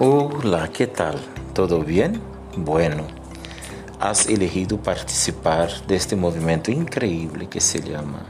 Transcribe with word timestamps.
Hola, 0.00 0.70
¿qué 0.72 0.88
tal? 0.88 1.20
¿Todo 1.52 1.84
bien? 1.84 2.20
Bueno, 2.56 3.06
has 4.00 4.26
elegido 4.26 4.76
participar 4.76 5.70
de 5.86 5.94
este 5.94 6.16
movimiento 6.16 6.72
increíble 6.72 7.48
que 7.48 7.60
se 7.60 7.80
llama 7.80 8.26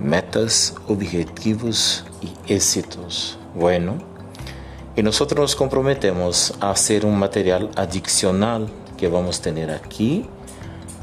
Metas, 0.00 0.74
Objetivos 0.88 2.04
y 2.20 2.52
Éxitos. 2.52 3.38
Bueno, 3.54 3.98
y 4.96 5.04
nosotros 5.04 5.38
nos 5.38 5.54
comprometemos 5.54 6.52
a 6.58 6.72
hacer 6.72 7.06
un 7.06 7.16
material 7.16 7.70
adicional 7.76 8.66
que 8.96 9.06
vamos 9.06 9.38
a 9.38 9.42
tener 9.42 9.70
aquí 9.70 10.26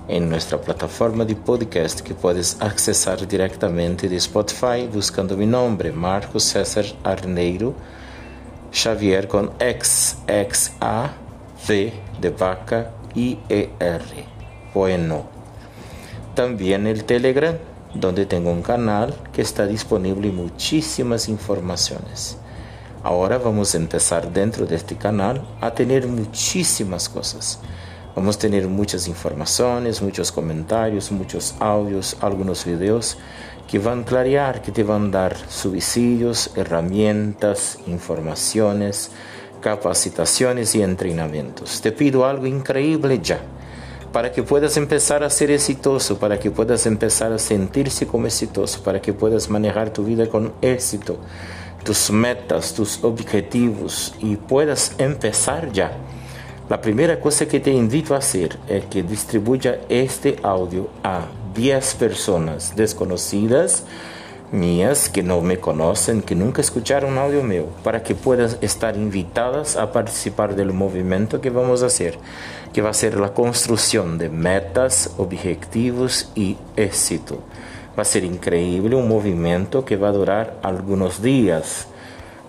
en 0.09 0.29
nuestra 0.29 0.59
plataforma 0.59 1.23
de 1.23 1.38
podcast 1.38 2.02
que 2.02 2.14
puedes 2.14 2.61
accesar 2.61 3.25
directamente 3.25 4.09
de 4.09 4.18
Spotify 4.18 4.89
buscando 4.93 5.38
mi 5.38 5.45
nombre, 5.45 5.93
Marcos 5.93 6.43
César 6.43 6.84
Arneiro 7.05 7.73
Xavier 8.71 9.27
con 9.27 9.52
X, 9.59 10.17
X, 10.27 10.73
A, 10.80 11.12
V 11.67 11.94
de 12.20 12.30
vaca, 12.30 12.91
I, 13.16 13.40
E, 13.49 13.70
R. 13.80 14.26
Bueno. 14.73 15.26
También 16.35 16.85
el 16.85 17.03
Telegram, 17.03 17.57
donde 17.93 18.26
tengo 18.26 18.52
un 18.52 18.62
canal 18.62 19.16
que 19.34 19.41
está 19.41 19.66
disponible 19.66 20.31
muchísimas 20.31 21.30
informaciones. 21.30 22.38
Ahora 23.03 23.38
vamos 23.38 23.73
a 23.73 23.77
empezar 23.77 24.31
dentro 24.31 24.66
de 24.66 24.76
este 24.76 24.95
canal 24.95 25.48
a 25.62 25.71
tener 25.71 26.07
muchísimas 26.07 27.09
cosas. 27.09 27.59
Vamos 28.17 28.38
a 28.38 28.39
tener 28.39 28.67
muchas 28.67 29.07
informaciones, 29.07 30.02
muchos 30.02 30.31
comentarios, 30.31 31.12
muchos 31.12 31.53
audios, 31.59 32.17
algunos 32.20 32.66
videos 32.66 33.16
que 33.70 33.77
van 33.77 34.02
a 34.02 34.05
clarear, 34.05 34.63
que 34.63 34.71
te 34.71 34.81
van 34.81 35.09
a 35.09 35.20
dar 35.20 35.38
subsidios, 35.38 36.49
herramientas, 36.55 37.77
informaciones, 37.85 39.12
capacitaciones 39.62 40.73
y 40.73 40.82
entrenamientos. 40.82 41.79
Te 41.79 41.91
pido 41.91 42.26
algo 42.26 42.48
increíble 42.48 43.20
ya, 43.21 43.40
para 44.12 44.32
que 44.32 44.41
puedas 44.41 44.77
empezar 44.77 45.23
a 45.23 45.29
ser 45.29 45.51
exitoso, 45.51 46.18
para 46.18 46.40
que 46.40 46.49
puedas 46.49 46.88
empezar 46.88 47.32
a 47.32 47.38
sentirse 47.38 48.07
como 48.07 48.26
exitoso, 48.26 48.82
para 48.82 48.99
que 48.99 49.13
puedas 49.13 49.48
manejar 49.48 49.93
tu 49.93 50.04
vida 50.04 50.27
con 50.27 50.54
éxito, 50.63 51.20
tus 51.84 52.10
metas, 52.10 52.73
tus 52.73 53.04
objetivos 53.04 54.15
y 54.18 54.38
puedas 54.38 54.93
empezar 54.98 55.71
ya. 55.71 55.95
La 56.70 56.82
primera 56.82 57.21
cosa 57.21 57.48
que 57.48 57.62
te 57.62 57.71
invito 57.71 58.13
a 58.13 58.18
hacer 58.18 58.57
es 58.68 58.84
que 58.87 59.01
distribuya 59.01 59.79
este 59.87 60.35
audio 60.43 60.90
a 61.01 61.27
10 61.55 61.96
personas 61.96 62.76
desconocidas 62.76 63.85
mías 64.51 65.07
que 65.07 65.23
no 65.23 65.40
me 65.40 65.59
conocen, 65.59 66.22
que 66.22 66.35
nunca 66.35 66.59
escucharon 66.59 67.13
un 67.13 67.19
audio 67.19 67.41
mío, 67.41 67.68
para 67.85 68.03
que 68.03 68.16
puedan 68.16 68.50
estar 68.59 68.97
invitadas 68.97 69.78
a 69.78 69.94
participar 69.94 70.57
del 70.57 70.73
movimiento 70.73 71.40
que 71.40 71.50
vamos 71.50 71.84
a 71.84 71.85
hacer, 71.85 72.18
que 72.73 72.81
va 72.81 72.90
a 72.90 72.94
ser 72.94 73.18
la 73.18 73.34
construcción 73.34 74.18
de 74.18 74.28
metas, 74.28 75.12
objetivos 75.18 76.31
y 76.35 76.57
éxito. 76.75 77.40
Va 77.97 78.01
a 78.01 78.06
ser 78.06 78.25
increíble, 78.25 78.97
un 78.97 79.07
movimiento 79.07 79.85
que 79.85 79.95
va 79.95 80.09
a 80.09 80.12
durar 80.12 80.57
algunos 80.63 81.22
días, 81.22 81.88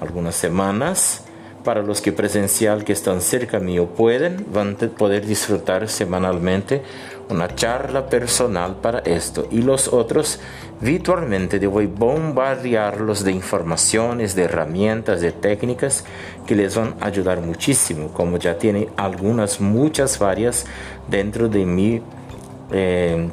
algunas 0.01 0.35
semanas. 0.35 1.23
Para 1.65 1.83
los 1.83 2.01
que 2.01 2.13
presencial 2.13 2.85
que 2.85 2.93
están 2.93 3.21
cerca 3.21 3.59
mío 3.59 3.87
pueden, 3.87 4.47
van 4.53 4.77
a 4.81 4.87
poder 4.87 5.27
disfrutar 5.27 5.89
semanalmente 5.89 6.83
una 7.29 7.55
charla 7.55 8.07
personal 8.07 8.77
para 8.77 9.01
esto. 9.01 9.47
Y 9.51 9.63
los 9.63 9.89
otros 9.89 10.41
virtualmente 10.81 11.59
a 11.65 11.69
bombardearlos 11.69 13.25
de 13.25 13.33
informaciones, 13.33 14.35
de 14.35 14.45
herramientas, 14.45 15.21
de 15.21 15.33
técnicas 15.33 16.05
que 16.47 16.55
les 16.55 16.77
van 16.77 16.95
a 17.01 17.07
ayudar 17.07 17.41
muchísimo, 17.41 18.09
como 18.09 18.39
ya 18.39 18.57
tiene 18.57 18.89
algunas, 18.97 19.61
muchas 19.61 20.19
varias 20.19 20.65
dentro 21.09 21.49
de 21.49 21.67
mi 21.67 22.03
eh, 22.71 23.29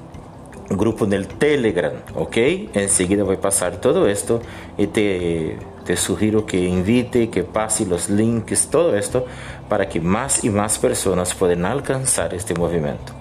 grupo 0.69 1.05
del 1.05 1.27
Telegram, 1.27 1.93
¿ok? 2.15 2.37
Enseguida 2.73 3.23
voy 3.23 3.35
a 3.35 3.41
pasar 3.41 3.77
todo 3.77 4.07
esto 4.07 4.41
y 4.77 4.87
te, 4.87 5.57
te 5.85 5.95
sugiero 5.95 6.45
que 6.45 6.57
invite, 6.57 7.29
que 7.29 7.43
pase 7.43 7.85
los 7.85 8.09
links, 8.09 8.67
todo 8.67 8.95
esto, 8.95 9.25
para 9.69 9.87
que 9.87 9.99
más 9.99 10.43
y 10.43 10.49
más 10.49 10.79
personas 10.79 11.33
puedan 11.33 11.65
alcanzar 11.65 12.33
este 12.33 12.53
movimiento. 12.55 13.13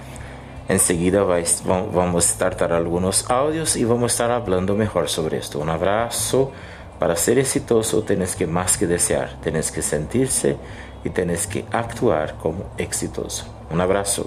Enseguida 0.69 1.25
vamos 1.25 2.34
a 2.34 2.38
tratar 2.38 2.72
algunos 2.72 3.31
audios 3.31 3.76
y 3.76 3.84
vamos 3.84 4.05
a 4.05 4.15
estar 4.15 4.31
hablando 4.31 4.75
mejor 4.75 5.09
sobre 5.09 5.37
esto. 5.37 5.59
Un 5.59 5.69
abrazo. 5.69 6.53
Para 6.99 7.16
ser 7.16 7.38
exitoso 7.38 8.03
tienes 8.03 8.34
que 8.34 8.47
más 8.47 8.78
que 8.78 8.87
desear, 8.87 9.37
tienes 9.43 9.71
que 9.71 9.82
sentirse 9.82 10.56
y 11.03 11.11
tienes 11.11 11.47
que 11.47 11.65
actuar 11.71 12.37
como 12.41 12.65
exitoso. 12.78 13.44
Un 13.71 13.81
abrazo. 13.81 14.26